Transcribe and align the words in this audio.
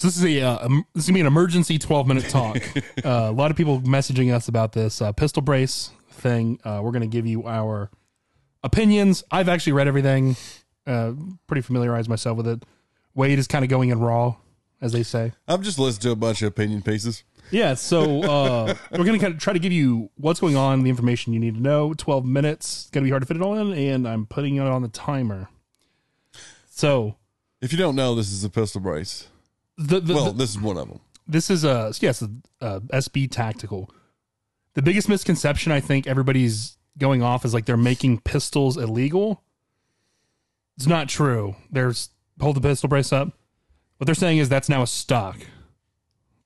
So 0.00 0.08
this 0.08 0.16
is 0.16 0.24
a 0.24 0.40
uh, 0.40 0.64
um, 0.64 0.86
this 0.94 1.04
is 1.04 1.10
gonna 1.10 1.16
be 1.16 1.20
an 1.20 1.26
emergency 1.26 1.78
12 1.78 2.06
minute 2.06 2.30
talk. 2.30 2.56
uh, 3.04 3.28
a 3.28 3.32
lot 3.32 3.50
of 3.50 3.56
people 3.58 3.82
messaging 3.82 4.32
us 4.32 4.48
about 4.48 4.72
this 4.72 5.02
uh, 5.02 5.12
pistol 5.12 5.42
brace 5.42 5.90
thing. 6.12 6.58
Uh, 6.64 6.80
we're 6.82 6.92
gonna 6.92 7.06
give 7.06 7.26
you 7.26 7.46
our 7.46 7.90
opinions. 8.64 9.22
I've 9.30 9.50
actually 9.50 9.74
read 9.74 9.88
everything, 9.88 10.36
uh, 10.86 11.12
pretty 11.46 11.60
familiarized 11.60 12.08
myself 12.08 12.38
with 12.38 12.48
it. 12.48 12.62
Wade 13.14 13.38
is 13.38 13.46
kind 13.46 13.62
of 13.62 13.68
going 13.68 13.90
in 13.90 14.00
raw, 14.00 14.36
as 14.80 14.92
they 14.92 15.02
say. 15.02 15.32
I've 15.46 15.60
just 15.60 15.78
listened 15.78 16.00
to 16.04 16.12
a 16.12 16.16
bunch 16.16 16.40
of 16.40 16.48
opinion 16.48 16.80
pieces. 16.80 17.22
Yeah, 17.50 17.74
so 17.74 18.22
uh, 18.22 18.74
we're 18.92 19.04
gonna 19.04 19.18
kind 19.18 19.34
of 19.34 19.38
try 19.38 19.52
to 19.52 19.58
give 19.58 19.72
you 19.72 20.08
what's 20.16 20.40
going 20.40 20.56
on, 20.56 20.82
the 20.82 20.88
information 20.88 21.34
you 21.34 21.40
need 21.40 21.56
to 21.56 21.60
know. 21.60 21.92
12 21.92 22.24
minutes, 22.24 22.84
it's 22.84 22.90
gonna 22.90 23.04
be 23.04 23.10
hard 23.10 23.20
to 23.20 23.26
fit 23.26 23.36
it 23.36 23.42
all 23.42 23.58
in, 23.58 23.74
and 23.74 24.08
I'm 24.08 24.24
putting 24.24 24.56
it 24.56 24.62
on 24.62 24.80
the 24.80 24.88
timer. 24.88 25.50
So 26.70 27.16
If 27.60 27.70
you 27.70 27.76
don't 27.76 27.96
know, 27.96 28.14
this 28.14 28.32
is 28.32 28.44
a 28.44 28.48
pistol 28.48 28.80
brace. 28.80 29.26
The, 29.80 30.00
the, 30.00 30.14
well, 30.14 30.26
the- 30.26 30.38
this 30.38 30.50
is 30.50 30.60
one 30.60 30.76
of 30.76 30.88
them. 30.88 31.00
this 31.26 31.50
is 31.50 31.64
a 31.64 31.92
yes, 32.00 32.22
a, 32.60 32.80
SB 32.80 33.30
tactical. 33.30 33.90
The 34.74 34.82
biggest 34.82 35.08
misconception 35.08 35.72
I 35.72 35.80
think 35.80 36.06
everybody's 36.06 36.76
going 36.98 37.22
off 37.22 37.44
is 37.44 37.52
like 37.54 37.66
they're 37.66 37.76
making 37.76 38.20
pistols 38.20 38.76
illegal. 38.76 39.42
It's 40.76 40.86
not 40.86 41.08
true. 41.08 41.56
There's 41.70 42.10
hold 42.40 42.56
the 42.56 42.60
pistol 42.60 42.88
brace 42.88 43.12
up. 43.12 43.36
What 43.98 44.06
they're 44.06 44.14
saying 44.14 44.38
is 44.38 44.48
that's 44.48 44.68
now 44.68 44.82
a 44.82 44.86
stock. 44.86 45.36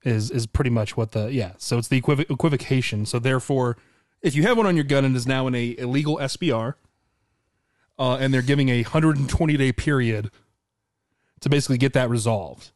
Is 0.05 0.31
is 0.31 0.47
pretty 0.47 0.71
much 0.71 0.97
what 0.97 1.13
the 1.13 1.33
yeah. 1.33 1.53
So 1.59 1.79
it's 1.79 1.89
the 1.89 2.01
equiv- 2.01 2.29
equivocation. 2.31 3.07
So 3.07 3.19
therefore, 3.19 3.77
if 4.23 4.35
you 4.35 4.43
have 4.43 4.57
one 4.57 4.67
on 4.67 4.75
your 4.77 4.85
gun 4.85 5.05
and 5.05 5.17
is 5.17 5.27
now 5.27 5.47
in 5.47 5.55
a 5.55 5.75
illegal 5.79 6.19
SBR, 6.19 6.75
uh, 7.99 8.17
and 8.17 8.35
they're 8.35 8.43
giving 8.43 8.69
a 8.69 8.83
120 8.83 9.57
day 9.57 9.73
period 9.73 10.31
to 11.41 11.49
basically 11.49 11.79
get 11.79 11.93
that 11.95 12.11
resolved. 12.11 12.71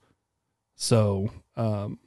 So 0.80 1.30
um, 1.56 1.98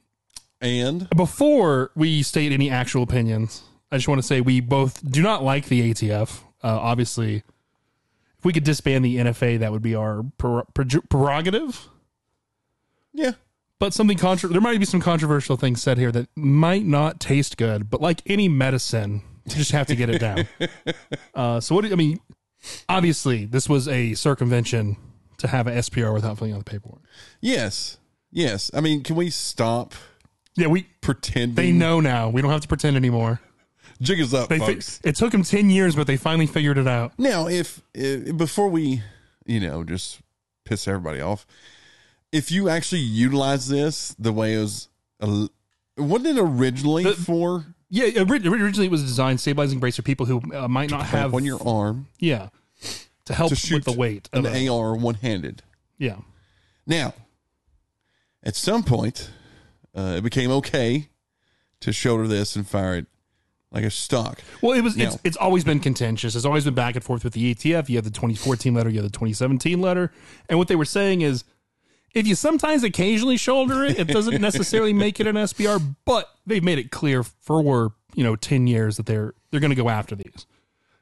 And 0.60 1.08
before 1.10 1.90
we 1.94 2.22
state 2.22 2.52
any 2.52 2.70
actual 2.70 3.02
opinions, 3.02 3.62
I 3.92 3.96
just 3.98 4.08
want 4.08 4.18
to 4.20 4.26
say 4.26 4.40
we 4.40 4.60
both 4.60 5.08
do 5.08 5.20
not 5.22 5.44
like 5.44 5.66
the 5.66 5.92
ATF. 5.92 6.40
Uh, 6.64 6.78
obviously, 6.80 7.42
if 8.38 8.44
we 8.44 8.52
could 8.52 8.64
disband 8.64 9.04
the 9.04 9.16
NFA, 9.18 9.58
that 9.60 9.70
would 9.72 9.82
be 9.82 9.94
our 9.94 10.22
per- 10.38 10.64
per- 10.74 10.86
prerogative. 11.10 11.88
yeah, 13.12 13.32
But 13.78 13.92
something 13.92 14.16
contro- 14.16 14.48
there 14.50 14.60
might 14.60 14.78
be 14.78 14.86
some 14.86 15.00
controversial 15.00 15.56
things 15.56 15.82
said 15.82 15.98
here 15.98 16.10
that 16.12 16.28
might 16.34 16.84
not 16.86 17.20
taste 17.20 17.56
good. 17.58 17.90
But 17.90 18.00
like 18.00 18.22
any 18.26 18.48
medicine, 18.48 19.22
you 19.46 19.56
just 19.56 19.72
have 19.72 19.86
to 19.88 19.96
get 19.96 20.08
it 20.08 20.18
down. 20.18 20.48
uh, 21.34 21.60
so 21.60 21.74
what? 21.74 21.84
do- 21.84 21.92
I 21.92 21.96
mean, 21.96 22.20
obviously, 22.88 23.44
this 23.44 23.68
was 23.68 23.86
a 23.88 24.14
circumvention 24.14 24.96
to 25.38 25.48
have 25.48 25.66
an 25.66 25.74
SBR 25.76 26.14
without 26.14 26.38
filling 26.38 26.54
out 26.54 26.64
the 26.64 26.70
paperwork. 26.70 27.02
yes, 27.40 27.98
yes. 28.32 28.70
I 28.74 28.80
mean, 28.80 29.02
can 29.02 29.14
we 29.16 29.30
stop 29.30 29.94
Yeah, 30.56 30.66
we 30.68 30.84
pretending? 31.00 31.54
they 31.54 31.70
know 31.72 32.00
now. 32.00 32.28
We 32.28 32.42
don't 32.42 32.50
have 32.50 32.62
to 32.62 32.68
pretend 32.68 32.96
anymore. 32.96 33.40
Jig 34.00 34.20
us 34.20 34.34
up, 34.34 34.48
They 34.48 34.58
fi- 34.58 34.66
folks. 34.74 35.00
it 35.04 35.14
took 35.14 35.30
them 35.30 35.44
ten 35.44 35.70
years, 35.70 35.94
but 35.94 36.06
they 36.08 36.16
finally 36.16 36.46
figured 36.48 36.76
it 36.78 36.88
out. 36.88 37.12
Now, 37.18 37.46
if, 37.46 37.82
if 37.94 38.36
before 38.36 38.68
we, 38.68 39.02
you 39.46 39.60
know, 39.60 39.84
just 39.84 40.20
piss 40.64 40.88
everybody 40.88 41.20
off, 41.20 41.46
if 42.32 42.50
you 42.50 42.68
actually 42.68 43.02
utilize 43.02 43.68
this 43.68 44.14
the 44.18 44.32
way 44.32 44.54
it 44.54 44.58
was, 44.60 44.88
wasn't 45.96 46.26
it 46.36 46.40
originally 46.40 47.04
The- 47.04 47.12
for 47.12 47.66
Yeah, 47.90 48.22
originally 48.22 48.86
it 48.86 48.90
was 48.90 49.02
designed 49.02 49.40
stabilizing 49.40 49.78
brace 49.78 49.96
for 49.96 50.02
people 50.02 50.26
who 50.26 50.40
uh, 50.52 50.66
might 50.66 50.90
not 50.90 51.06
have 51.06 51.34
on 51.34 51.44
your 51.44 51.60
arm 51.66 52.06
yeah 52.18 52.48
to 53.26 53.34
help 53.34 53.50
to 53.50 53.54
shoot 53.56 53.74
with 53.76 53.84
the 53.84 53.92
weight. 53.92 54.28
an 54.32 54.46
Of 54.46 54.54
AR 54.68 54.96
one 54.96 55.14
handed? 55.14 55.62
yeah, 55.98 56.16
Now, 56.86 57.14
at 58.42 58.56
some 58.56 58.82
point, 58.82 59.30
uh, 59.94 60.14
it 60.18 60.22
became 60.24 60.50
okay 60.50 61.08
to 61.80 61.92
shoulder 61.92 62.26
this 62.26 62.56
and 62.56 62.66
fire 62.66 62.96
it 62.96 63.06
like 63.70 63.84
a 63.84 63.90
stock. 63.90 64.40
well, 64.60 64.72
it 64.72 64.82
was 64.82 64.96
it's, 64.96 65.14
Now- 65.14 65.20
it's 65.24 65.36
always 65.36 65.64
been 65.64 65.80
contentious. 65.80 66.34
It's 66.36 66.44
always 66.44 66.64
been 66.64 66.74
back 66.74 66.94
and 66.94 67.02
forth 67.02 67.24
with 67.24 67.32
the 67.32 67.54
ATF. 67.54 67.88
You 67.88 67.96
have 67.96 68.04
the 68.04 68.10
2014 68.10 68.74
letter, 68.74 68.90
you 68.90 68.96
have 68.96 69.04
the 69.10 69.10
2017 69.10 69.80
letter, 69.80 70.12
and 70.48 70.58
what 70.58 70.68
they 70.68 70.76
were 70.76 70.84
saying 70.84 71.22
is. 71.22 71.44
If 72.14 72.26
you 72.26 72.34
sometimes 72.34 72.82
occasionally 72.84 73.38
shoulder 73.38 73.84
it, 73.84 73.98
it 73.98 74.06
doesn't 74.08 74.38
necessarily 74.42 74.92
make 74.92 75.18
it 75.18 75.26
an 75.26 75.34
SBR, 75.34 75.94
but 76.04 76.28
they've 76.44 76.62
made 76.62 76.78
it 76.78 76.90
clear 76.90 77.22
for 77.22 77.94
you 78.14 78.22
know 78.22 78.36
ten 78.36 78.66
years 78.66 78.98
that 78.98 79.06
they're 79.06 79.32
they're 79.50 79.60
going 79.60 79.70
to 79.70 79.82
go 79.82 79.88
after 79.88 80.14
these. 80.14 80.44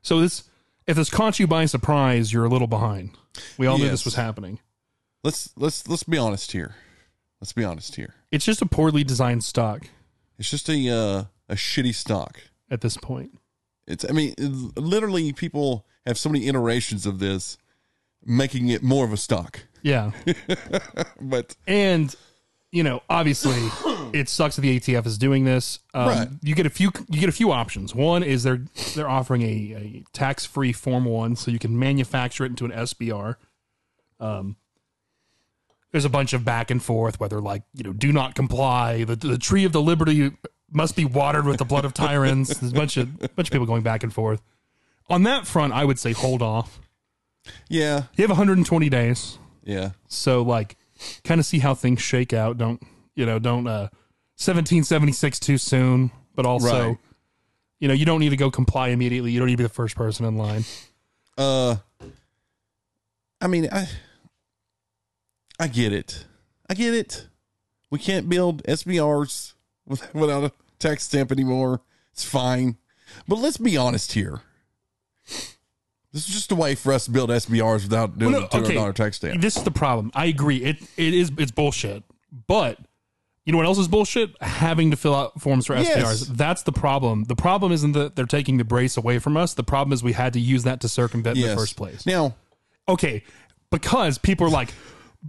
So 0.02 0.20
this, 0.20 0.44
if 0.86 0.94
this 0.94 1.10
caught 1.10 1.40
you 1.40 1.48
by 1.48 1.64
surprise, 1.64 2.32
you're 2.32 2.44
a 2.44 2.48
little 2.48 2.68
behind. 2.68 3.10
We 3.58 3.66
all 3.66 3.76
knew 3.76 3.88
this 3.88 4.04
was 4.04 4.14
happening. 4.14 4.60
Let's 5.24 5.50
let's 5.56 5.88
let's 5.88 6.04
be 6.04 6.16
honest 6.16 6.52
here. 6.52 6.76
Let's 7.40 7.52
be 7.52 7.64
honest 7.64 7.96
here. 7.96 8.14
It's 8.30 8.44
just 8.44 8.60
a 8.62 8.66
poorly 8.66 9.02
designed 9.04 9.44
stock 9.44 9.88
It's 10.38 10.50
just 10.50 10.68
a 10.68 10.88
uh, 10.90 11.24
a 11.48 11.54
shitty 11.54 11.94
stock. 11.94 12.40
at 12.70 12.80
this 12.82 12.96
point. 12.96 13.38
It's 13.86 14.04
I 14.08 14.12
mean, 14.12 14.34
it- 14.38 14.78
literally, 14.78 15.32
people 15.32 15.86
have 16.06 16.18
so 16.18 16.28
many 16.28 16.46
iterations 16.48 17.06
of 17.06 17.18
this, 17.18 17.56
making 18.24 18.68
it 18.68 18.82
more 18.82 19.04
of 19.04 19.12
a 19.12 19.16
stock. 19.16 19.60
Yeah. 19.82 20.10
But 21.20 21.56
and 21.66 22.14
you 22.72 22.82
know, 22.84 23.02
obviously 23.10 23.56
it 24.12 24.28
sucks 24.28 24.54
that 24.56 24.62
the 24.62 24.78
ATF 24.78 25.04
is 25.06 25.18
doing 25.18 25.44
this. 25.44 25.80
Um, 25.92 26.06
Right. 26.08 26.28
you 26.42 26.54
get 26.54 26.66
a 26.66 26.70
few 26.70 26.90
you 27.08 27.18
get 27.20 27.28
a 27.28 27.32
few 27.32 27.50
options. 27.52 27.94
One 27.94 28.22
is 28.22 28.42
they're 28.44 28.62
they're 28.94 29.08
offering 29.08 29.42
a, 29.42 29.46
a 29.46 30.04
tax-free 30.12 30.72
form 30.74 31.04
1 31.06 31.36
so 31.36 31.50
you 31.50 31.58
can 31.58 31.76
manufacture 31.78 32.44
it 32.44 32.50
into 32.50 32.64
an 32.66 32.70
SBR. 32.70 33.36
Um 34.20 34.56
there's 35.92 36.04
a 36.04 36.08
bunch 36.10 36.32
of 36.32 36.44
back 36.44 36.70
and 36.70 36.82
forth 36.82 37.18
whether 37.20 37.40
like, 37.40 37.62
you 37.74 37.82
know, 37.84 37.92
do 37.92 38.12
not 38.12 38.34
comply, 38.34 39.04
the 39.04 39.16
the 39.16 39.38
tree 39.38 39.64
of 39.64 39.72
the 39.72 39.82
liberty 39.82 40.30
must 40.72 40.94
be 40.96 41.04
watered 41.04 41.44
with 41.46 41.58
the 41.58 41.64
blood 41.64 41.84
of 41.84 41.92
tyrants. 41.94 42.54
There's 42.58 42.72
a 42.72 42.74
bunch 42.76 42.96
of 42.96 43.18
bunch 43.34 43.48
of 43.48 43.50
people 43.52 43.66
going 43.66 43.82
back 43.82 44.02
and 44.04 44.12
forth. 44.14 44.40
On 45.08 45.24
that 45.24 45.46
front, 45.46 45.72
I 45.72 45.84
would 45.84 45.98
say 45.98 46.12
hold 46.12 46.42
off. 46.42 46.78
yeah, 47.68 48.04
You 48.16 48.22
have 48.22 48.30
120 48.30 48.88
days. 48.88 49.38
yeah, 49.64 49.90
So 50.06 50.42
like 50.42 50.76
kind 51.24 51.40
of 51.40 51.46
see 51.46 51.58
how 51.58 51.74
things 51.74 52.00
shake 52.00 52.32
out. 52.32 52.56
Don't 52.58 52.80
you 53.16 53.26
know, 53.26 53.38
don't 53.40 53.66
uh 53.66 53.88
1776 54.38 55.40
too 55.40 55.58
soon, 55.58 56.12
but 56.36 56.46
also 56.46 56.88
Right. 56.90 56.98
you 57.80 57.88
know, 57.88 57.94
you 57.94 58.04
don't 58.06 58.20
need 58.20 58.30
to 58.30 58.36
go 58.36 58.50
comply 58.50 58.88
immediately. 58.88 59.32
You 59.32 59.40
don't 59.40 59.46
need 59.46 59.54
to 59.54 59.58
be 59.58 59.64
the 59.64 59.68
first 59.68 59.96
person 59.96 60.24
in 60.24 60.36
line. 60.36 60.64
Uh, 61.36 61.76
I 63.40 63.46
mean, 63.48 63.68
I 63.72 63.88
I 65.60 65.68
get 65.68 65.92
it. 65.92 66.24
I 66.70 66.74
get 66.74 66.94
it. 66.94 67.28
We 67.90 67.98
can't 67.98 68.28
build 68.28 68.62
SBRs 68.64 69.52
without 70.14 70.44
a 70.44 70.52
tax 70.78 71.04
stamp 71.04 71.30
anymore. 71.30 71.82
It's 72.12 72.24
fine. 72.24 72.78
But 73.28 73.36
let's 73.36 73.58
be 73.58 73.76
honest 73.76 74.12
here. 74.12 74.40
This 75.26 76.26
is 76.28 76.34
just 76.34 76.50
a 76.50 76.54
way 76.54 76.74
for 76.74 76.92
us 76.92 77.04
to 77.04 77.10
build 77.10 77.30
SBRs 77.30 77.82
without 77.82 78.18
doing 78.18 78.32
Well, 78.32 78.40
no, 78.42 78.46
the 78.46 78.50
two 78.50 78.62
hundred 78.62 78.74
dollar 78.74 78.92
tax 78.92 79.18
stamp. 79.18 79.40
This 79.40 79.56
is 79.56 79.62
the 79.62 79.70
problem. 79.70 80.10
I 80.14 80.26
agree. 80.26 80.56
It 80.58 80.78
it 80.96 81.14
is 81.14 81.30
it's 81.38 81.52
bullshit. 81.52 82.02
But 82.46 82.78
you 83.44 83.52
know 83.52 83.58
what 83.58 83.66
else 83.66 83.78
is 83.78 83.86
bullshit? 83.86 84.30
Having 84.40 84.92
to 84.92 84.96
fill 84.96 85.14
out 85.14 85.40
forms 85.40 85.66
for 85.66 85.76
Yes. 85.76 86.22
That's 86.22 86.62
the 86.62 86.72
problem. 86.72 87.24
The 87.24 87.36
problem 87.36 87.70
isn't 87.70 87.92
that 87.92 88.16
they're 88.16 88.24
taking 88.24 88.56
the 88.56 88.64
brace 88.64 88.96
away 88.96 89.18
from 89.18 89.36
us. 89.36 89.54
The 89.54 89.62
problem 89.62 89.92
is 89.92 90.02
we 90.02 90.12
had 90.12 90.32
to 90.32 90.40
use 90.40 90.64
that 90.64 90.80
to 90.80 90.88
circumvent 90.88 91.36
in 91.38 91.46
the 91.46 91.54
first 91.54 91.76
place. 91.76 92.06
Now, 92.06 92.34
okay 92.88 93.22
because 93.70 94.18
people 94.18 94.46
are 94.46 94.50
like 94.50 94.72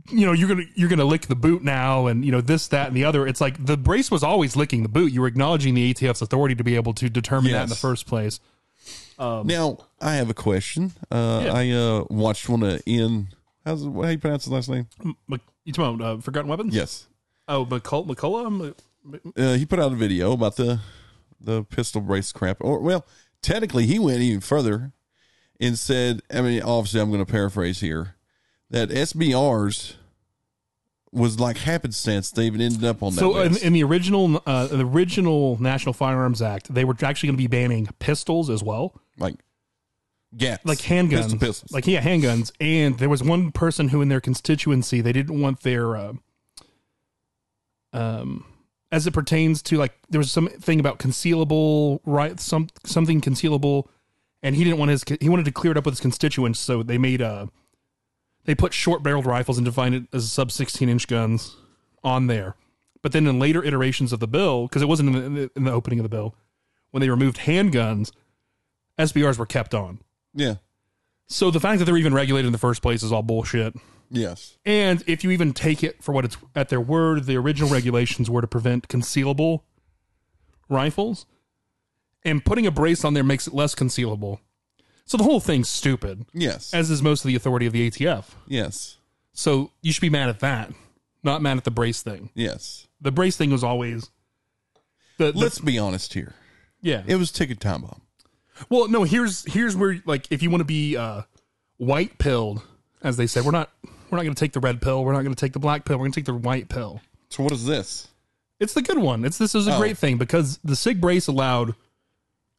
you 0.09 0.25
know 0.25 0.31
you're 0.31 0.47
gonna 0.47 0.63
you're 0.75 0.87
gonna 0.89 1.03
lick 1.05 1.23
the 1.27 1.35
boot 1.35 1.63
now 1.63 2.07
and 2.07 2.23
you 2.23 2.31
know 2.31 2.39
this 2.41 2.67
that 2.69 2.87
and 2.87 2.95
the 2.95 3.03
other 3.03 3.27
it's 3.27 3.41
like 3.41 3.63
the 3.65 3.75
brace 3.75 4.09
was 4.09 4.23
always 4.23 4.55
licking 4.55 4.83
the 4.83 4.89
boot 4.89 5.11
you 5.11 5.19
were 5.21 5.27
acknowledging 5.27 5.73
the 5.73 5.93
atf's 5.93 6.21
authority 6.21 6.55
to 6.55 6.63
be 6.63 6.75
able 6.75 6.93
to 6.93 7.09
determine 7.09 7.51
that 7.51 7.63
in 7.63 7.69
the 7.69 7.75
first 7.75 8.05
place 8.07 8.39
now 9.19 9.77
I 9.99 10.15
have 10.15 10.29
a 10.31 10.33
question. 10.33 10.93
Uh, 11.11 11.41
Yeah. 11.45 11.53
I 11.53 11.69
uh, 11.69 12.05
watched 12.09 12.49
one 12.49 12.63
of 12.63 12.81
Ian. 12.87 13.27
How's 13.63 13.83
how 13.83 14.07
you 14.07 14.17
pronounce 14.17 14.45
his 14.45 14.53
last 14.53 14.67
name? 14.69 14.87
You 15.63 15.73
talking 15.73 15.95
about 16.01 16.17
uh, 16.17 16.21
forgotten 16.21 16.49
weapons 16.49 16.73
Yes. 16.73 17.07
oh 17.47 17.65
McCull- 17.65 18.07
mccullough 18.07 18.73
uh, 19.37 19.53
he 19.53 19.65
put 19.65 19.79
out 19.79 19.91
a 19.91 19.95
video 19.95 20.31
about 20.31 20.55
the 20.55 20.79
the 21.39 21.63
pistol 21.63 22.01
brace 22.01 22.31
crap. 22.31 22.57
Or 22.61 22.79
well, 22.79 23.05
technically, 23.41 23.85
he 23.85 23.99
went 23.99 24.21
even 24.21 24.41
further 24.41 24.91
and 25.59 25.77
said, 25.77 26.21
I 26.33 26.41
mean, 26.41 26.61
obviously, 26.61 27.01
I'm 27.01 27.09
going 27.11 27.23
to 27.23 27.31
paraphrase 27.31 27.79
here 27.79 28.15
that 28.71 28.89
SBRs 28.89 29.93
was 31.11 31.39
like 31.39 31.57
happenstance. 31.57 32.31
They 32.31 32.45
even 32.45 32.61
ended 32.61 32.83
up 32.83 33.03
on 33.03 33.13
that. 33.13 33.19
so 33.19 33.39
in, 33.41 33.57
in 33.57 33.73
the 33.73 33.83
original 33.83 34.41
uh, 34.45 34.67
the 34.67 34.85
original 34.85 35.61
national 35.61 35.93
firearms 35.93 36.41
act 36.41 36.73
they 36.73 36.85
were 36.85 36.95
actually 37.01 37.27
going 37.27 37.37
to 37.37 37.43
be 37.43 37.47
banning 37.47 37.87
pistols 37.99 38.49
as 38.49 38.63
well 38.63 38.99
like 39.17 39.35
gats, 40.37 40.65
like 40.65 40.79
handguns 40.79 41.23
pistol 41.23 41.39
pistols. 41.39 41.71
like 41.71 41.85
yeah 41.85 42.01
handguns 42.01 42.51
and 42.61 42.97
there 42.97 43.09
was 43.09 43.21
one 43.21 43.51
person 43.51 43.89
who 43.89 44.01
in 44.01 44.07
their 44.07 44.21
constituency 44.21 45.01
they 45.01 45.11
didn't 45.11 45.39
want 45.41 45.61
their 45.63 45.97
uh, 45.97 46.13
um 47.91 48.45
as 48.91 49.05
it 49.05 49.11
pertains 49.11 49.61
to 49.61 49.77
like 49.77 49.93
there 50.09 50.19
was 50.19 50.31
something 50.31 50.79
about 50.79 50.97
concealable 50.97 51.99
right 52.05 52.39
some 52.39 52.67
something 52.85 53.19
concealable 53.19 53.87
and 54.41 54.55
he 54.55 54.63
didn't 54.63 54.79
want 54.79 54.91
his 54.91 55.03
he 55.19 55.27
wanted 55.27 55.43
to 55.43 55.51
clear 55.51 55.71
it 55.71 55.77
up 55.77 55.85
with 55.85 55.93
his 55.93 55.99
constituents 55.99 56.57
so 56.57 56.81
they 56.83 56.97
made 56.97 57.21
uh 57.21 57.47
they 58.45 58.55
put 58.55 58.73
short 58.73 59.03
barreled 59.03 59.25
rifles 59.25 59.57
and 59.57 59.65
defined 59.65 59.95
it 59.95 60.03
as 60.13 60.31
sub 60.31 60.51
16 60.51 60.89
inch 60.89 61.07
guns 61.07 61.55
on 62.03 62.27
there. 62.27 62.55
But 63.01 63.11
then 63.11 63.27
in 63.27 63.39
later 63.39 63.63
iterations 63.63 64.13
of 64.13 64.19
the 64.19 64.27
bill, 64.27 64.67
because 64.67 64.81
it 64.81 64.87
wasn't 64.87 65.09
in 65.09 65.15
the, 65.15 65.25
in 65.25 65.33
the, 65.33 65.51
in 65.55 65.63
the 65.63 65.71
opening 65.71 65.99
of 65.99 66.03
the 66.03 66.09
bill, 66.09 66.35
when 66.91 67.01
they 67.01 67.09
removed 67.09 67.37
handguns, 67.37 68.11
SBRs 68.99 69.37
were 69.37 69.45
kept 69.45 69.73
on. 69.73 69.99
Yeah. 70.33 70.55
So 71.27 71.49
the 71.49 71.59
fact 71.59 71.79
that 71.79 71.85
they're 71.85 71.97
even 71.97 72.13
regulated 72.13 72.47
in 72.47 72.51
the 72.51 72.57
first 72.57 72.81
place 72.81 73.03
is 73.03 73.11
all 73.11 73.23
bullshit. 73.23 73.73
Yes. 74.09 74.57
And 74.65 75.03
if 75.07 75.23
you 75.23 75.31
even 75.31 75.53
take 75.53 75.83
it 75.83 76.03
for 76.03 76.11
what 76.11 76.25
it's 76.25 76.37
at 76.55 76.69
their 76.69 76.81
word, 76.81 77.25
the 77.25 77.37
original 77.37 77.69
regulations 77.73 78.29
were 78.29 78.41
to 78.41 78.47
prevent 78.47 78.87
concealable 78.87 79.61
rifles, 80.69 81.25
and 82.23 82.45
putting 82.45 82.67
a 82.67 82.71
brace 82.71 83.03
on 83.03 83.13
there 83.13 83.23
makes 83.23 83.47
it 83.47 83.53
less 83.53 83.73
concealable. 83.73 84.39
So 85.11 85.17
the 85.17 85.25
whole 85.25 85.41
thing's 85.41 85.67
stupid, 85.67 86.25
Yes. 86.33 86.73
as 86.73 86.89
is 86.89 87.01
most 87.01 87.25
of 87.25 87.27
the 87.27 87.35
authority 87.35 87.65
of 87.65 87.73
the 87.73 87.85
ATF. 87.89 88.23
yes. 88.47 88.95
So 89.33 89.71
you 89.81 89.91
should 89.91 89.99
be 89.99 90.09
mad 90.09 90.29
at 90.29 90.39
that, 90.39 90.71
not 91.21 91.41
mad 91.41 91.57
at 91.57 91.65
the 91.65 91.71
brace 91.71 92.01
thing. 92.01 92.29
Yes. 92.33 92.87
The 93.01 93.11
brace 93.11 93.35
thing 93.35 93.51
was 93.51 93.61
always 93.61 94.09
the, 95.17 95.33
the 95.33 95.37
Let's 95.37 95.59
be 95.59 95.77
honest 95.77 96.13
here. 96.13 96.33
yeah. 96.81 97.03
It 97.05 97.15
was 97.17 97.29
ticket 97.29 97.59
time 97.59 97.81
bomb. 97.81 98.01
Well, 98.69 98.87
no, 98.87 99.03
here's 99.03 99.43
here's 99.51 99.75
where 99.75 100.01
like 100.05 100.31
if 100.31 100.41
you 100.41 100.49
want 100.49 100.61
to 100.61 100.65
be 100.65 100.95
uh 100.95 101.23
white 101.75 102.17
pilled, 102.17 102.61
as 103.03 103.17
they 103.17 103.27
say, 103.27 103.41
we're 103.41 103.51
not 103.51 103.69
we're 104.09 104.17
not 104.17 104.23
going 104.23 104.33
to 104.35 104.39
take 104.39 104.53
the 104.53 104.61
red 104.61 104.81
pill, 104.81 105.03
we're 105.03 105.11
not 105.11 105.23
going 105.23 105.35
to 105.35 105.39
take 105.45 105.51
the 105.51 105.59
black 105.59 105.83
pill, 105.83 105.97
we're 105.97 106.03
going 106.05 106.13
to 106.13 106.19
take 106.21 106.25
the 106.25 106.33
white 106.35 106.69
pill. 106.69 107.01
So 107.27 107.43
what 107.43 107.51
is 107.51 107.65
this? 107.65 108.07
It's 108.61 108.73
the 108.73 108.81
good 108.81 108.97
one. 108.99 109.25
It's 109.25 109.37
this 109.37 109.55
is 109.55 109.67
a 109.67 109.75
Oh. 109.75 109.77
great 109.77 109.97
thing 109.97 110.17
because 110.17 110.57
the 110.63 110.75
Sig 110.77 111.01
brace 111.01 111.27
allowed 111.27 111.75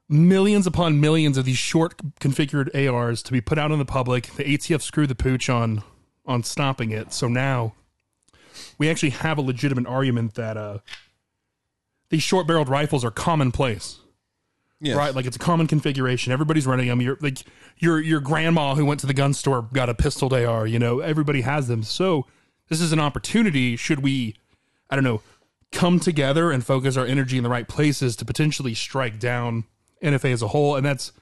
millions 0.09 0.67
upon 0.67 1.01
millions 1.01 1.39
of 1.39 1.45
these 1.45 1.59
short 1.59 1.97
configured 2.21 2.75
ARs 2.75 3.23
to 3.23 3.33
be 3.33 3.41
put 3.41 3.59
out 3.59 3.71
in 3.71 3.79
the 3.79 3.85
public. 3.85 4.27
The 4.35 4.45
ATF 4.45 4.83
screwed 4.83 5.09
the 5.09 5.15
pooch 5.15 5.49
on 5.49 5.83
on 6.27 6.43
stopping 6.45 6.91
it. 6.91 7.13
So 7.13 7.29
now 7.29 7.75
we 8.79 8.89
actually 8.89 9.11
have 9.11 9.39
a 9.39 9.43
legitimate 9.43 9.87
argument 9.87 10.35
that 10.35 10.57
uh 10.57 10.79
these 12.11 12.23
short 12.23 12.47
barreled 12.47 12.69
rifles 12.69 13.05
are 13.05 13.11
commonplace. 13.11 13.99
Yes. 14.81 14.97
Right, 14.97 15.15
like 15.15 15.27
it's 15.27 15.37
a 15.37 15.39
common 15.39 15.69
configuration. 15.69 16.33
Everybody's 16.33 16.67
running 16.67 16.89
them. 16.89 17.01
Your 17.01 17.17
like 17.21 17.39
your 17.79 18.01
your 18.01 18.19
grandma 18.19 18.75
who 18.75 18.85
went 18.85 18.99
to 19.01 19.07
the 19.07 19.15
gun 19.15 19.33
store 19.33 19.69
got 19.73 19.89
a 19.89 19.95
pistol 19.95 20.35
AR. 20.35 20.67
You 20.67 20.81
know, 20.81 20.99
everybody 20.99 21.43
has 21.43 21.69
them. 21.69 21.85
So 21.85 22.27
this 22.69 22.81
is 22.81 22.91
an 22.93 22.99
opportunity. 22.99 23.77
Should 23.77 24.01
we, 24.01 24.35
I 24.91 24.97
don't 24.97 25.05
know, 25.05 25.23
come 25.71 26.01
together 26.01 26.51
and 26.51 26.67
focus 26.67 26.97
our 26.97 27.07
energy 27.07 27.37
in 27.37 27.45
the 27.45 27.49
right 27.49 27.69
places 27.69 28.17
to 28.17 28.25
potentially 28.25 28.75
strike 28.75 29.21
down 29.21 29.65
NFA 30.03 30.33
as 30.33 30.43
a 30.43 30.49
whole? 30.49 30.77
And 30.77 30.85
that's, 30.85 31.13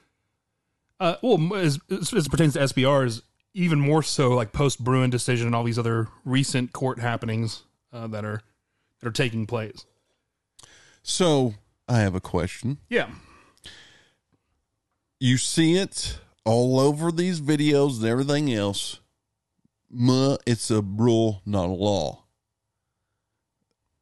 uh, 0.99 1.15
well, 1.21 1.55
as, 1.55 1.79
as 1.89 2.13
it 2.13 2.29
pertains 2.29 2.53
to 2.53 2.59
SBRs, 2.59 3.21
even 3.53 3.79
more 3.79 4.03
so 4.03 4.29
like 4.31 4.53
post 4.53 4.83
Bruen 4.83 5.09
decision 5.09 5.47
and 5.47 5.55
all 5.55 5.63
these 5.63 5.79
other 5.79 6.07
recent 6.25 6.73
court 6.73 6.99
happenings 6.99 7.63
uh, 7.91 8.07
that 8.07 8.23
are 8.23 8.41
that 8.99 9.07
are 9.07 9.11
taking 9.11 9.45
place. 9.45 9.85
So 11.03 11.55
I 11.87 11.99
have 11.99 12.15
a 12.15 12.21
question. 12.21 12.77
Yeah. 12.89 13.09
You 15.19 15.37
see 15.37 15.75
it 15.75 16.19
all 16.45 16.79
over 16.79 17.11
these 17.11 17.41
videos 17.41 17.97
and 17.97 18.05
everything 18.05 18.53
else. 18.53 18.99
Muh, 19.89 20.37
it's 20.45 20.71
a 20.71 20.81
rule, 20.81 21.41
not 21.45 21.65
a 21.65 21.73
law. 21.73 22.23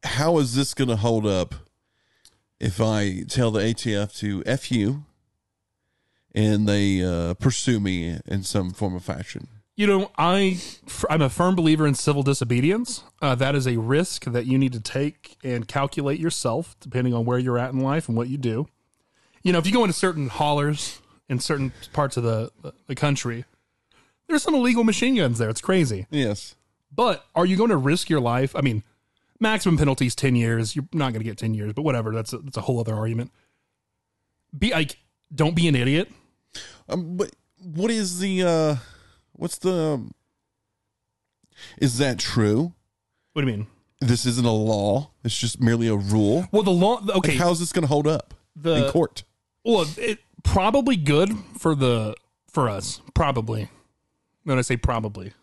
How 0.04 0.38
is 0.38 0.54
this 0.54 0.72
going 0.72 0.88
to 0.88 0.96
hold 0.96 1.26
up 1.26 1.54
if 2.60 2.80
I 2.80 3.22
tell 3.22 3.50
the 3.50 3.60
ATF 3.60 4.16
to 4.18 4.42
F 4.46 4.70
you 4.70 5.04
and 6.34 6.68
they 6.68 7.02
uh, 7.02 7.34
pursue 7.34 7.80
me 7.80 8.18
in 8.26 8.42
some 8.42 8.70
form 8.70 8.94
of 8.94 9.02
fashion? 9.02 9.48
You 9.76 9.86
know, 9.86 10.10
I 10.18 10.60
I'm 11.08 11.22
a 11.22 11.30
firm 11.30 11.56
believer 11.56 11.86
in 11.86 11.94
civil 11.94 12.22
disobedience. 12.22 13.02
Uh, 13.22 13.34
that 13.36 13.54
is 13.54 13.66
a 13.66 13.78
risk 13.78 14.24
that 14.24 14.44
you 14.44 14.58
need 14.58 14.74
to 14.74 14.80
take 14.80 15.38
and 15.42 15.66
calculate 15.66 16.20
yourself, 16.20 16.76
depending 16.80 17.14
on 17.14 17.24
where 17.24 17.38
you're 17.38 17.58
at 17.58 17.72
in 17.72 17.80
life 17.80 18.06
and 18.06 18.16
what 18.16 18.28
you 18.28 18.36
do. 18.36 18.68
You 19.42 19.52
know, 19.52 19.58
if 19.58 19.66
you 19.66 19.72
go 19.72 19.82
into 19.82 19.94
certain 19.94 20.28
haulers 20.28 21.00
in 21.30 21.40
certain 21.40 21.72
parts 21.94 22.18
of 22.18 22.24
the 22.24 22.50
the 22.88 22.94
country, 22.94 23.46
there's 24.28 24.42
some 24.42 24.54
illegal 24.54 24.84
machine 24.84 25.16
guns 25.16 25.38
there. 25.38 25.48
It's 25.48 25.62
crazy. 25.62 26.06
Yes. 26.10 26.56
But 26.94 27.24
are 27.34 27.46
you 27.46 27.56
going 27.56 27.70
to 27.70 27.76
risk 27.76 28.10
your 28.10 28.20
life? 28.20 28.54
I 28.54 28.60
mean, 28.60 28.82
maximum 29.40 29.76
penalties 29.76 30.14
10 30.14 30.36
years. 30.36 30.76
You're 30.76 30.86
not 30.92 31.12
going 31.12 31.20
to 31.20 31.28
get 31.28 31.38
10 31.38 31.54
years, 31.54 31.72
but 31.72 31.82
whatever. 31.82 32.12
That's 32.14 32.32
a, 32.32 32.38
that's 32.38 32.56
a 32.56 32.60
whole 32.62 32.78
other 32.80 32.94
argument. 32.94 33.32
Be 34.56 34.70
like, 34.72 34.98
don't 35.34 35.54
be 35.54 35.66
an 35.68 35.74
idiot. 35.74 36.10
Um, 36.88 37.16
but 37.16 37.30
what 37.62 37.90
is 37.90 38.18
the, 38.18 38.42
uh, 38.42 38.76
what's 39.32 39.58
the, 39.58 39.74
um, 39.74 40.14
is 41.80 41.98
that 41.98 42.18
true? 42.18 42.72
What 43.32 43.42
do 43.42 43.50
you 43.50 43.56
mean? 43.56 43.66
This 44.00 44.24
isn't 44.24 44.46
a 44.46 44.50
law. 44.50 45.10
It's 45.24 45.38
just 45.38 45.60
merely 45.60 45.86
a 45.88 45.94
rule. 45.94 46.46
Well, 46.52 46.62
the 46.62 46.70
law. 46.70 47.00
Okay, 47.16 47.32
Like, 47.32 47.38
how's 47.38 47.60
this 47.60 47.72
going 47.72 47.82
to 47.82 47.88
hold 47.88 48.06
up 48.06 48.32
the 48.56 48.86
in 48.86 48.90
court? 48.92 49.24
Well, 49.64 49.86
it 49.98 50.20
probably 50.42 50.96
good 50.96 51.32
for 51.58 51.74
the 51.74 52.14
for 52.48 52.68
us. 52.70 53.02
Probably. 53.14 53.68
When 54.44 54.56
I 54.56 54.62
say 54.62 54.78
probably, 54.78 55.34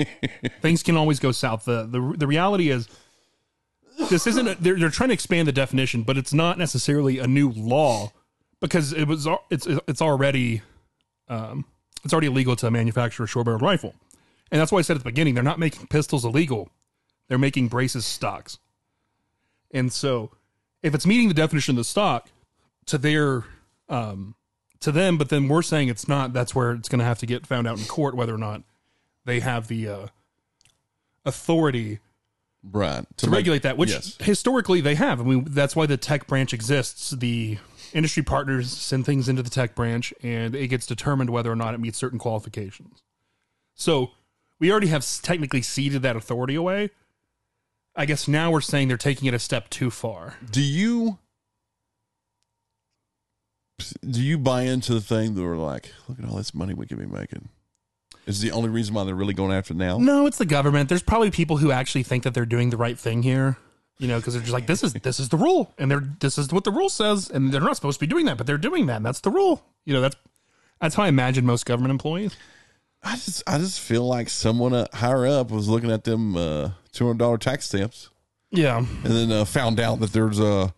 things 0.62 0.84
can 0.84 0.96
always 0.96 1.18
go 1.18 1.32
south. 1.32 1.64
the 1.64 1.86
the 1.86 2.14
The 2.16 2.26
reality 2.28 2.70
is, 2.70 2.88
this 4.08 4.26
isn't. 4.26 4.48
A, 4.48 4.54
they're 4.56 4.78
they're 4.78 4.90
trying 4.90 5.08
to 5.08 5.14
expand 5.14 5.48
the 5.48 5.52
definition, 5.52 6.02
but 6.02 6.16
it's 6.16 6.32
not 6.32 6.58
necessarily 6.58 7.18
a 7.18 7.26
new 7.26 7.50
law 7.50 8.12
because 8.60 8.92
it 8.92 9.06
was 9.06 9.26
it's 9.50 9.66
it's 9.66 10.02
already 10.02 10.62
um, 11.28 11.64
it's 12.04 12.12
already 12.12 12.26
illegal 12.26 12.56
to 12.56 12.70
manufacture 12.70 13.24
a 13.24 13.26
short 13.26 13.46
barreled 13.46 13.62
rifle, 13.62 13.94
and 14.50 14.60
that's 14.60 14.72
why 14.72 14.78
I 14.78 14.82
said 14.82 14.96
at 14.96 15.02
the 15.02 15.10
beginning 15.10 15.34
they're 15.34 15.42
not 15.42 15.58
making 15.58 15.86
pistols 15.88 16.24
illegal. 16.24 16.70
They're 17.28 17.38
making 17.38 17.68
braces 17.68 18.06
stocks, 18.06 18.58
and 19.70 19.92
so 19.92 20.30
if 20.82 20.94
it's 20.94 21.06
meeting 21.06 21.28
the 21.28 21.34
definition 21.34 21.72
of 21.72 21.76
the 21.78 21.84
stock 21.84 22.30
to 22.86 22.98
their 22.98 23.44
um 23.88 24.34
to 24.80 24.92
them 24.92 25.18
but 25.18 25.28
then 25.28 25.48
we're 25.48 25.62
saying 25.62 25.88
it's 25.88 26.08
not 26.08 26.32
that's 26.32 26.54
where 26.54 26.72
it's 26.72 26.88
going 26.88 27.00
to 27.00 27.04
have 27.04 27.18
to 27.18 27.26
get 27.26 27.46
found 27.46 27.66
out 27.66 27.78
in 27.78 27.84
court 27.84 28.14
whether 28.14 28.34
or 28.34 28.38
not 28.38 28.62
they 29.24 29.40
have 29.40 29.68
the 29.68 29.88
uh 29.88 30.06
authority 31.24 31.98
Right. 32.70 33.04
to 33.18 33.26
make- 33.28 33.38
regulate 33.38 33.62
that 33.62 33.76
which 33.76 33.90
yes. 33.90 34.16
historically 34.20 34.80
they 34.80 34.94
have 34.94 35.20
i 35.20 35.24
mean 35.24 35.44
that's 35.48 35.74
why 35.76 35.86
the 35.86 35.96
tech 35.96 36.26
branch 36.26 36.52
exists 36.52 37.10
the 37.10 37.58
industry 37.92 38.22
partners 38.22 38.70
send 38.70 39.06
things 39.06 39.28
into 39.28 39.42
the 39.42 39.50
tech 39.50 39.74
branch 39.74 40.12
and 40.22 40.54
it 40.54 40.68
gets 40.68 40.86
determined 40.86 41.30
whether 41.30 41.50
or 41.50 41.56
not 41.56 41.74
it 41.74 41.78
meets 41.80 41.96
certain 41.98 42.18
qualifications 42.18 43.02
so 43.74 44.10
we 44.60 44.70
already 44.70 44.88
have 44.88 45.06
technically 45.22 45.62
ceded 45.62 46.02
that 46.02 46.16
authority 46.16 46.54
away 46.54 46.90
i 47.96 48.04
guess 48.04 48.28
now 48.28 48.50
we're 48.50 48.60
saying 48.60 48.88
they're 48.88 48.96
taking 48.96 49.26
it 49.26 49.34
a 49.34 49.38
step 49.38 49.70
too 49.70 49.90
far 49.90 50.34
Do 50.50 50.60
you 50.62 51.18
do 54.08 54.20
you 54.22 54.38
buy 54.38 54.62
into 54.62 54.92
the 54.92 55.00
thing 55.00 55.34
that 55.34 55.42
we're 55.42 55.56
like, 55.56 55.92
look 56.08 56.18
at 56.18 56.24
all 56.28 56.36
this 56.36 56.52
money 56.52 56.74
we 56.74 56.84
could 56.86 56.98
be 56.98 57.06
making? 57.06 57.48
Is 58.28 58.40
the 58.40 58.50
only 58.50 58.68
reason 58.68 58.94
why 58.94 59.04
they're 59.04 59.14
really 59.14 59.32
going 59.34 59.52
after 59.52 59.72
it 59.72 59.78
now? 59.78 59.96
No, 59.98 60.26
it's 60.26 60.36
the 60.36 60.44
government. 60.44 60.90
There's 60.90 61.02
probably 61.02 61.30
people 61.30 61.56
who 61.56 61.72
actually 61.72 62.02
think 62.02 62.24
that 62.24 62.34
they're 62.34 62.44
doing 62.44 62.68
the 62.68 62.76
right 62.76 62.98
thing 62.98 63.22
here. 63.22 63.56
You 63.98 64.06
know, 64.06 64.18
because 64.18 64.34
they're 64.34 64.42
just 64.42 64.52
like, 64.52 64.66
this 64.66 64.84
is 64.84 64.92
this 64.92 65.18
is 65.18 65.28
the 65.30 65.36
rule, 65.38 65.72
and 65.78 65.90
they're 65.90 66.04
this 66.20 66.38
is 66.38 66.52
what 66.52 66.62
the 66.62 66.70
rule 66.70 66.88
says, 66.90 67.30
and 67.30 67.50
they're 67.52 67.60
not 67.60 67.74
supposed 67.74 67.98
to 67.98 68.06
be 68.06 68.08
doing 68.08 68.26
that, 68.26 68.36
but 68.38 68.46
they're 68.46 68.56
doing 68.56 68.86
that, 68.86 68.96
and 68.98 69.04
that's 69.06 69.20
the 69.20 69.30
rule. 69.30 69.64
You 69.86 69.94
know, 69.94 70.00
that's 70.02 70.16
that's 70.80 70.94
how 70.94 71.02
I 71.02 71.08
imagine 71.08 71.44
most 71.44 71.66
government 71.66 71.90
employees. 71.90 72.36
I 73.02 73.14
just 73.14 73.42
I 73.46 73.58
just 73.58 73.80
feel 73.80 74.06
like 74.06 74.28
someone 74.28 74.72
uh, 74.74 74.86
higher 74.92 75.26
up 75.26 75.50
was 75.50 75.68
looking 75.68 75.90
at 75.90 76.04
them 76.04 76.36
uh, 76.36 76.70
two 76.92 77.06
hundred 77.06 77.18
dollar 77.18 77.38
tax 77.38 77.66
stamps 77.66 78.10
Yeah, 78.52 78.78
and 78.78 79.02
then 79.04 79.32
uh, 79.32 79.44
found 79.44 79.80
out 79.80 79.98
that 80.00 80.12
there's 80.12 80.38
uh, 80.38 80.68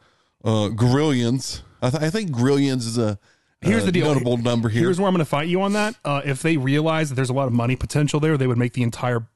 uh, 0.44 0.68
grillions. 0.68 1.62
I, 1.82 1.90
th- 1.90 2.02
I 2.02 2.10
think 2.10 2.30
grillions 2.30 2.86
is 2.86 2.96
a 2.96 3.18
Here's 3.62 3.82
uh, 3.82 3.86
the 3.86 3.92
deal. 3.92 4.06
notable 4.06 4.38
number 4.38 4.68
here. 4.68 4.82
here's 4.82 4.98
where 4.98 5.06
I'm 5.06 5.14
going 5.14 5.24
to 5.24 5.28
fight 5.28 5.48
you 5.48 5.60
on 5.62 5.74
that. 5.74 5.94
Uh, 6.04 6.22
if 6.24 6.40
they 6.42 6.56
realize 6.56 7.10
that 7.10 7.14
there's 7.14 7.30
a 7.30 7.34
lot 7.34 7.46
of 7.46 7.52
money 7.52 7.76
potential 7.76 8.18
there, 8.18 8.38
they 8.38 8.46
would 8.46 8.58
make 8.58 8.72
the 8.72 8.82
entire 8.82 9.26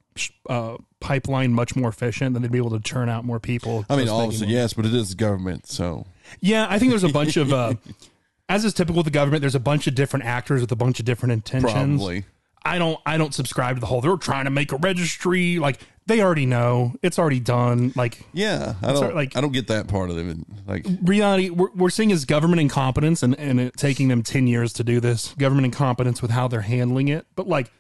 uh, 0.48 0.76
pipeline 1.00 1.52
much 1.52 1.76
more 1.76 1.90
efficient, 1.90 2.34
and 2.34 2.44
they'd 2.44 2.50
be 2.50 2.58
able 2.58 2.70
to 2.70 2.80
churn 2.80 3.08
out 3.08 3.24
more 3.24 3.38
people. 3.38 3.84
I 3.90 3.96
mean, 3.96 4.08
obviously 4.08 4.48
yes, 4.48 4.72
but 4.72 4.86
it 4.86 4.94
is 4.94 5.14
government, 5.14 5.66
so 5.66 6.06
Yeah, 6.40 6.66
I 6.68 6.78
think 6.78 6.90
there's 6.90 7.04
a 7.04 7.10
bunch 7.10 7.36
of, 7.36 7.52
uh, 7.52 7.74
as 8.48 8.64
is 8.64 8.72
typical 8.72 9.00
with 9.00 9.06
the 9.06 9.10
government, 9.10 9.42
there's 9.42 9.54
a 9.54 9.60
bunch 9.60 9.86
of 9.86 9.94
different 9.94 10.24
actors 10.24 10.60
with 10.62 10.72
a 10.72 10.76
bunch 10.76 10.98
of 11.00 11.04
different 11.04 11.32
intentions. 11.32 12.00
probably. 12.00 12.24
I 12.64 12.78
don't 12.78 12.98
I 13.04 13.18
don't 13.18 13.34
subscribe 13.34 13.76
to 13.76 13.80
the 13.80 13.86
whole 13.86 14.00
they're 14.00 14.16
trying 14.16 14.44
to 14.44 14.50
make 14.50 14.72
a 14.72 14.76
registry 14.76 15.58
like 15.58 15.80
they 16.06 16.20
already 16.20 16.44
know. 16.46 16.94
It's 17.02 17.18
already 17.18 17.40
done. 17.40 17.92
Like 17.96 18.26
Yeah, 18.32 18.74
I 18.82 18.92
don't 18.92 19.14
like- 19.14 19.36
I 19.36 19.40
don't 19.40 19.52
get 19.52 19.68
that 19.68 19.88
part 19.88 20.10
of 20.10 20.18
it. 20.18 20.36
Like 20.66 20.86
reality 21.02 21.50
we're, 21.50 21.70
we're 21.74 21.90
seeing 21.90 22.10
is 22.10 22.24
government 22.24 22.60
incompetence 22.60 23.22
and, 23.22 23.38
and 23.38 23.58
it 23.60 23.76
taking 23.76 24.08
them 24.08 24.22
10 24.22 24.46
years 24.46 24.72
to 24.74 24.84
do 24.84 25.00
this. 25.00 25.34
Government 25.38 25.64
incompetence 25.64 26.20
with 26.20 26.30
how 26.30 26.46
they're 26.48 26.60
handling 26.62 27.08
it. 27.08 27.26
But 27.34 27.48
like 27.48 27.72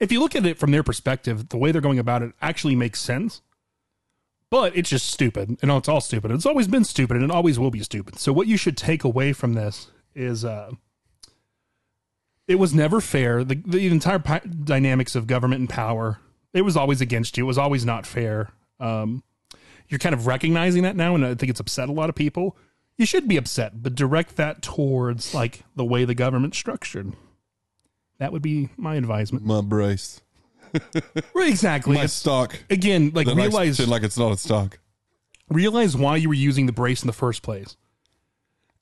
if 0.00 0.12
you 0.12 0.20
look 0.20 0.36
at 0.36 0.44
it 0.44 0.58
from 0.58 0.72
their 0.72 0.82
perspective 0.82 1.48
the 1.48 1.56
way 1.56 1.72
they're 1.72 1.80
going 1.80 1.98
about 1.98 2.22
it 2.22 2.32
actually 2.42 2.76
makes 2.76 3.00
sense. 3.00 3.40
But 4.50 4.76
it's 4.76 4.90
just 4.90 5.06
stupid. 5.08 5.56
And 5.62 5.70
it's 5.70 5.88
all 5.88 6.00
stupid. 6.02 6.30
It's 6.30 6.46
always 6.46 6.68
been 6.68 6.84
stupid 6.84 7.16
and 7.16 7.24
it 7.24 7.30
always 7.30 7.58
will 7.58 7.70
be 7.70 7.82
stupid. 7.82 8.18
So 8.18 8.32
what 8.32 8.46
you 8.46 8.56
should 8.56 8.76
take 8.76 9.04
away 9.04 9.32
from 9.32 9.54
this 9.54 9.88
is 10.14 10.44
uh 10.44 10.70
it 12.46 12.56
was 12.56 12.74
never 12.74 13.00
fair. 13.00 13.42
The, 13.42 13.54
the 13.64 13.86
entire 13.86 14.18
pi- 14.18 14.40
dynamics 14.40 15.14
of 15.14 15.26
government 15.26 15.60
and 15.60 15.68
power 15.70 16.18
it 16.54 16.62
was 16.62 16.76
always 16.76 17.00
against 17.02 17.36
you 17.36 17.44
it 17.44 17.46
was 17.46 17.58
always 17.58 17.84
not 17.84 18.06
fair 18.06 18.48
um 18.80 19.22
you're 19.88 19.98
kind 19.98 20.14
of 20.14 20.26
recognizing 20.26 20.82
that 20.84 20.96
now, 20.96 21.14
and 21.14 21.24
I 21.26 21.34
think 21.34 21.50
it's 21.50 21.60
upset 21.60 21.90
a 21.90 21.92
lot 21.92 22.08
of 22.08 22.14
people. 22.14 22.56
You 22.96 23.04
should 23.04 23.28
be 23.28 23.36
upset, 23.36 23.82
but 23.82 23.94
direct 23.94 24.36
that 24.36 24.62
towards 24.62 25.34
like 25.34 25.62
the 25.76 25.84
way 25.84 26.06
the 26.06 26.14
government's 26.14 26.56
structured. 26.56 27.12
That 28.18 28.32
would 28.32 28.40
be 28.40 28.70
my 28.78 28.94
advisement. 28.94 29.44
My 29.44 29.60
brace. 29.60 30.22
Right, 31.34 31.48
exactly. 31.50 31.92
My 31.96 32.00
It's- 32.04 32.14
stock. 32.14 32.58
again, 32.70 33.10
like 33.14 33.26
Then 33.26 33.36
realize 33.36 33.78
like 33.86 34.02
it's 34.02 34.16
not 34.18 34.32
a 34.32 34.38
stock. 34.38 34.78
realize 35.50 35.94
why 35.98 36.16
you 36.16 36.28
were 36.28 36.34
using 36.34 36.64
the 36.64 36.72
brace 36.72 37.02
in 37.02 37.06
the 37.06 37.12
first 37.12 37.42
place 37.42 37.76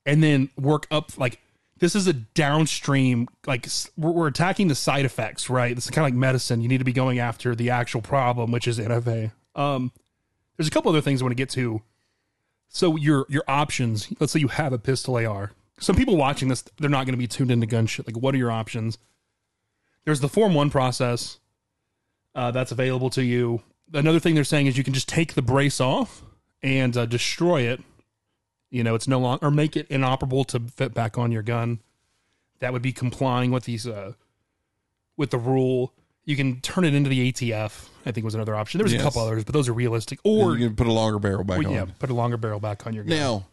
and 0.05 0.23
then 0.23 0.49
work 0.57 0.87
up 0.89 1.17
like 1.17 1.41
this 1.79 1.95
is 1.95 2.07
a 2.07 2.13
downstream 2.13 3.27
like 3.45 3.67
we're, 3.97 4.27
attacking 4.27 4.67
the 4.67 4.75
side 4.75 5.05
effects 5.05 5.49
right? 5.49 5.75
This 5.75 5.85
is 5.85 5.91
kind 5.91 6.05
of 6.05 6.13
like 6.13 6.19
medicine. 6.19 6.61
You 6.61 6.67
need 6.67 6.77
to 6.79 6.83
be 6.83 6.93
going 6.93 7.19
after 7.19 7.55
the 7.55 7.69
actual 7.69 8.01
problem 8.01 8.51
which 8.51 8.67
is 8.67 8.79
nfa 8.79 9.31
um 9.55 9.91
there's 10.57 10.67
a 10.67 10.71
couple 10.71 10.89
other 10.89 11.01
things 11.01 11.21
i 11.21 11.25
want 11.25 11.31
to 11.31 11.35
get 11.35 11.49
to. 11.51 11.81
So 12.69 12.95
your 12.95 13.25
your 13.29 13.43
options 13.47 14.07
let's 14.19 14.33
say 14.33 14.39
you 14.39 14.47
have 14.47 14.73
a 14.73 14.79
pistol 14.79 15.15
ar 15.15 15.51
some 15.79 15.95
people 15.95 16.15
watching 16.15 16.47
this 16.47 16.63
they're 16.79 16.89
not 16.89 17.05
going 17.05 17.13
to 17.13 17.17
be 17.17 17.27
tuned 17.27 17.51
into 17.51 17.65
gun 17.65 17.87
shit. 17.87 18.07
Like 18.07 18.17
what 18.17 18.33
are 18.33 18.37
your 18.37 18.51
options? 18.51 18.97
There's 20.05 20.19
the 20.19 20.29
form 20.29 20.53
one 20.53 20.69
process 20.69 21.39
uh, 22.35 22.51
that's 22.51 22.71
available 22.71 23.09
to 23.11 23.23
you. 23.23 23.61
Another 23.93 24.19
thing 24.19 24.35
they're 24.35 24.43
saying 24.43 24.67
is 24.67 24.77
you 24.77 24.83
can 24.83 24.93
just 24.93 25.07
take 25.07 25.33
the 25.33 25.41
brace 25.41 25.79
off 25.79 26.23
and 26.61 26.95
uh, 26.95 27.05
destroy 27.05 27.61
it, 27.61 27.81
you 28.73 28.83
know, 28.83 28.95
it's 28.95 29.07
no 29.07 29.19
longer 29.19 29.45
or 29.45 29.51
make 29.51 29.77
it 29.77 29.85
inoperable 29.89 30.43
to 30.45 30.59
fit 30.59 30.93
back 30.95 31.17
on 31.17 31.31
your 31.31 31.43
gun. 31.43 31.79
That 32.59 32.73
would 32.73 32.81
be 32.81 32.91
complying 32.91 33.51
with 33.51 33.65
these 33.65 33.85
uh 33.87 34.13
with 35.15 35.29
the 35.29 35.37
rule. 35.37 35.93
You 36.25 36.35
can 36.35 36.59
turn 36.61 36.83
it 36.83 36.93
into 36.95 37.09
the 37.09 37.31
ATF. 37.31 37.89
I 38.05 38.11
think 38.11 38.25
was 38.25 38.33
another 38.35 38.55
option. 38.55 38.79
There 38.79 38.83
was 38.83 38.93
Yes. 38.93 39.01
a 39.01 39.03
couple 39.03 39.21
others, 39.21 39.43
but 39.43 39.53
those 39.53 39.69
are 39.69 39.73
realistic. 39.73 40.19
Or 40.23 40.51
Or 40.53 40.57
you 40.57 40.67
can 40.67 40.75
put 40.75 40.87
a 40.87 40.91
longer 40.91 41.19
barrel 41.19 41.43
back 41.43 41.59
well, 41.59 41.67
on. 41.67 41.73
yeah, 41.73 41.85
put 41.99 42.09
a 42.09 42.13
longer 42.13 42.37
barrel 42.37 42.59
back 42.59 42.87
on 42.87 42.93
your 42.93 43.03
gun. 43.03 43.15
Now, 43.17 43.45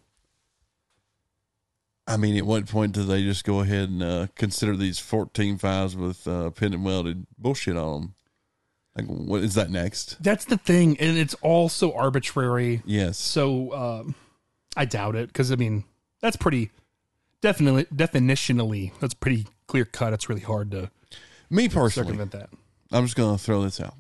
I 2.07 2.17
mean, 2.17 2.37
at 2.37 2.47
what 2.47 2.67
point 2.67 2.93
do 2.93 3.05
they 3.05 3.23
just 3.23 3.45
go 3.45 3.61
ahead 3.61 3.89
and 3.89 4.03
uh, 4.03 4.27
consider 4.35 4.75
these 4.77 4.99
14 4.99 5.59
fives 5.59 5.95
with 5.97 6.27
uh, 6.27 6.51
pin 6.51 6.73
and 6.75 6.85
welded 6.85 7.27
bullshit 7.39 7.77
on 7.77 8.01
them? 8.01 8.15
Like, 8.97 9.07
what 9.07 9.43
is 9.43 9.55
that 9.55 9.71
next? 9.71 10.21
That's 10.23 10.45
the 10.45 10.57
thing, 10.57 10.99
and 10.99 11.17
it's 11.17 11.35
all 11.43 11.69
so 11.69 11.93
arbitrary. 11.95 12.83
Yes. 12.85 13.19
So 13.19 13.73
um, 13.73 14.15
I 14.77 14.85
doubt 14.85 15.17
it 15.17 15.29
because 15.29 15.51
I 15.53 15.57
mean 15.57 15.85
that's 16.21 16.37
pretty 16.37 16.71
definitely 17.41 17.85
definitionally 17.87 18.93
that's 19.01 19.15
pretty 19.15 19.47
clear 19.67 19.85
cut. 19.85 20.13
It's 20.13 20.29
really 20.29 20.43
hard 20.43 20.71
to 20.73 20.91
Me 21.49 21.69
personally, 21.69 22.07
circumvent 22.07 22.33
that. 22.33 22.51
I'm 22.93 23.05
just 23.05 23.17
going 23.17 23.37
to 23.37 23.43
throw 23.43 23.63
this 23.63 23.81
out. 23.81 23.95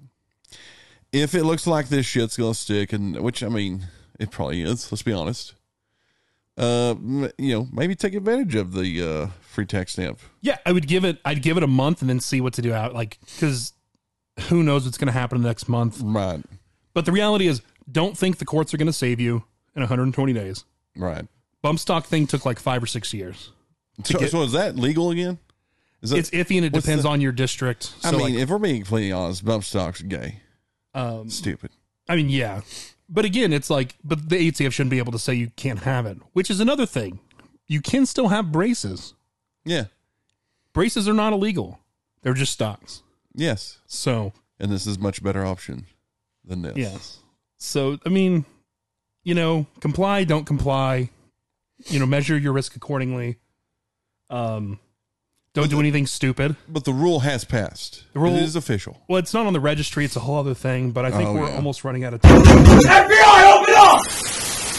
If 1.13 1.35
it 1.35 1.45
looks 1.45 1.67
like 1.67 1.89
this 1.89 2.07
shit's 2.07 2.37
going 2.37 2.53
to 2.53 2.59
stick, 2.59 2.93
and 2.93 3.21
which 3.21 3.43
I 3.43 3.49
mean, 3.49 3.87
it 4.19 4.31
probably 4.31 4.63
is, 4.63 4.91
let's 4.93 5.03
be 5.03 5.13
honest. 5.13 5.55
Uh, 6.57 6.95
you 7.39 7.55
know, 7.55 7.69
maybe 7.73 7.95
take 7.95 8.15
advantage 8.15 8.55
of 8.55 8.73
the 8.73 9.03
uh, 9.03 9.27
free 9.41 9.65
tax 9.65 9.93
stamp. 9.93 10.21
Yeah, 10.41 10.59
I 10.67 10.73
would 10.73 10.87
give 10.87 11.05
it. 11.05 11.19
I'd 11.25 11.43
give 11.43 11.57
it 11.57 11.63
a 11.63 11.69
month 11.69 12.01
and 12.01 12.11
then 12.11 12.21
see 12.21 12.41
what 12.41 12.53
to 12.55 12.63
do 12.63 12.73
out. 12.73 12.95
Like, 12.95 13.19
because 13.25 13.73
who 14.49 14.63
knows 14.63 14.85
what's 14.85 14.99
going 14.99 15.07
to 15.07 15.13
happen 15.13 15.37
in 15.37 15.43
the 15.43 15.49
next 15.49 15.69
month. 15.69 16.01
Right. 16.03 16.43
But 16.93 17.07
the 17.07 17.13
reality 17.13 17.47
is, 17.47 17.63
don't 17.91 18.17
think 18.17 18.39
the 18.39 18.45
courts 18.45 18.75
are 18.75 18.77
going 18.77 18.87
to 18.87 18.93
save 18.93 19.21
you 19.21 19.45
in 19.81 19.83
120 19.83 20.33
days. 20.33 20.65
Right. 20.97 21.27
Bump 21.63 21.79
stock 21.79 22.07
thing 22.07 22.27
took 22.27 22.45
like 22.47 22.59
five 22.59 22.83
or 22.83 22.87
six 22.87 23.13
years. 23.15 23.51
So, 24.05 24.19
get- 24.19 24.31
so 24.31 24.43
is 24.43 24.53
that 24.53 24.77
legal 24.77 25.11
again? 25.11 25.39
Is 26.03 26.11
that, 26.11 26.19
It's 26.19 26.31
iffy 26.31 26.57
and 26.57 26.65
it 26.65 26.73
depends 26.73 27.03
the- 27.03 27.09
on 27.11 27.21
your 27.21 27.33
district. 27.33 27.93
I 28.03 28.11
So, 28.11 28.17
mean, 28.19 28.35
like, 28.35 28.43
if 28.43 28.49
we're 28.49 28.59
being 28.59 28.81
completely 28.83 29.13
honest, 29.13 29.45
bump 29.45 29.65
stocks 29.65 30.01
are 30.01 30.07
gay. 30.07 30.41
um, 30.95 31.29
Stupid. 31.29 31.71
I 32.09 32.17
mean, 32.17 32.29
yeah. 32.31 32.63
But 33.09 33.25
again, 33.25 33.53
it's 33.53 33.69
like, 33.71 33.95
but 34.03 34.29
the 34.29 34.37
ATF 34.49 34.73
shouldn't 34.73 34.91
be 34.91 34.99
able 34.99 35.13
to 35.13 35.19
say 35.19 35.35
you 35.35 35.51
can't 35.57 35.81
have 35.81 36.07
it, 36.07 36.19
which 36.33 36.51
is 36.51 36.61
another 36.61 36.87
thing. 36.87 37.21
You 37.67 37.81
can 37.83 38.07
still 38.07 38.29
have 38.29 38.51
braces. 38.51 39.15
Yeah. 39.65 39.85
Braces 40.73 41.09
are 41.09 41.13
not 41.15 41.33
illegal. 41.33 41.79
They're 42.23 42.35
just 42.35 42.53
stocks. 42.53 43.03
Yes. 43.35 43.79
So, 43.87 44.33
And 44.59 44.71
this 44.73 44.87
is 44.87 44.99
much 44.99 45.23
better 45.23 45.45
option 45.45 45.87
than 46.45 46.63
this. 46.63 46.77
Yes. 46.77 47.19
So, 47.59 47.99
I 48.07 48.09
mean, 48.09 48.45
you 49.25 49.35
know, 49.35 49.67
comply, 49.81 50.25
don't 50.25 50.45
comply. 50.47 51.11
You 51.87 51.99
know, 51.99 52.07
measure 52.07 52.37
your 52.37 52.53
risk 52.53 52.77
accordingly. 52.77 53.37
Um, 54.29 54.79
don't 55.55 55.71
do 55.71 55.81
anything 55.81 56.07
stupid. 56.07 56.55
But 56.69 56.85
the 56.85 56.93
rule 56.93 57.21
has 57.21 57.45
passed. 57.45 58.05
The 58.13 58.21
rule- 58.21 58.37
it 58.37 58.43
is 58.43 58.55
official. 58.55 59.01
Well, 59.09 59.19
it's 59.19 59.33
not 59.35 59.47
on 59.47 59.53
the 59.53 59.61
registry; 59.61 60.05
it's 60.05 60.15
a 60.17 60.21
whole 60.21 60.37
other 60.39 60.55
thing. 60.55 60.91
But 60.93 61.07
I 61.07 61.11
think 61.11 61.29
Oh, 61.31 61.35
we're 61.35 61.49
yeah. 61.49 61.57
almost 61.57 61.83
running 61.85 62.05
out 62.05 62.15
of 62.15 62.21
time. 62.23 62.43
FBI, 62.43 63.61
open 63.61 63.75
up! 63.77 64.03